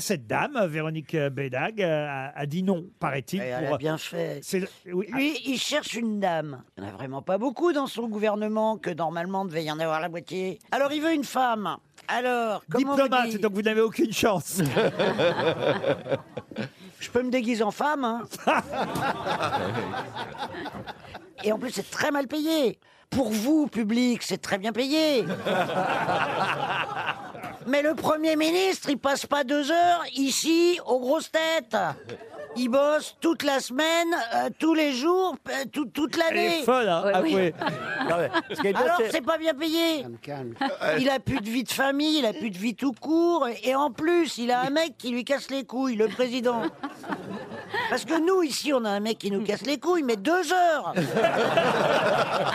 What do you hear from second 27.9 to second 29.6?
Premier ministre, il passe pas